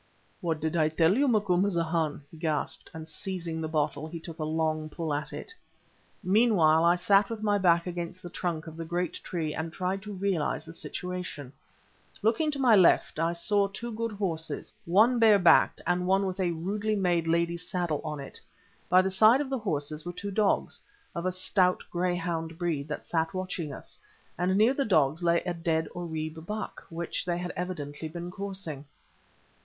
"What 0.39 0.59
did 0.59 0.75
I 0.75 0.89
tell 0.89 1.15
you, 1.15 1.27
Macumazahn?" 1.27 2.23
he 2.31 2.37
gasped, 2.37 2.89
and 2.91 3.07
seizing 3.07 3.61
the 3.61 3.67
bottle, 3.67 4.07
he 4.07 4.19
took 4.19 4.39
a 4.39 4.43
long 4.43 4.89
pull 4.89 5.13
at 5.13 5.31
it. 5.31 5.53
Meanwhile 6.23 6.83
I 6.83 6.95
sat 6.95 7.29
with 7.29 7.43
my 7.43 7.59
back 7.59 7.85
against 7.85 8.23
the 8.23 8.29
trunk 8.31 8.65
of 8.65 8.77
the 8.77 8.83
great 8.83 9.13
tree 9.21 9.53
and 9.53 9.71
tried 9.71 10.01
to 10.01 10.13
realize 10.13 10.65
the 10.65 10.73
situation. 10.73 11.53
Looking 12.23 12.49
to 12.49 12.57
my 12.57 12.75
left 12.75 13.19
I 13.19 13.33
saw 13.33 13.67
too 13.67 13.91
good 13.91 14.11
horses—one 14.13 15.19
bare 15.19 15.37
backed, 15.37 15.81
and 15.85 16.07
one 16.07 16.25
with 16.25 16.39
a 16.39 16.49
rudely 16.49 16.95
made 16.95 17.27
lady's 17.27 17.67
saddle 17.69 18.01
on 18.03 18.19
it. 18.19 18.39
By 18.89 19.03
the 19.03 19.11
side 19.11 19.39
of 19.39 19.51
the 19.51 19.59
horses 19.59 20.03
were 20.03 20.13
two 20.13 20.31
dogs, 20.31 20.81
of 21.13 21.27
a 21.27 21.31
stout 21.31 21.83
greyhound 21.91 22.57
breed, 22.57 22.87
that 22.87 23.05
sat 23.05 23.35
watching 23.35 23.71
us, 23.71 23.99
and 24.35 24.57
near 24.57 24.73
the 24.73 24.83
dogs 24.83 25.21
lay 25.21 25.41
a 25.41 25.53
dead 25.53 25.87
Oribé 25.93 26.43
buck, 26.43 26.87
which 26.89 27.23
they 27.23 27.37
had 27.37 27.53
evidently 27.55 28.07
been 28.07 28.31
coursing. 28.31 28.85